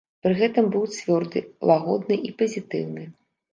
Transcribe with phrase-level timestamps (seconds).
[0.27, 3.09] Пры гэтым быў цвёрды, лагодны і пазітыўны.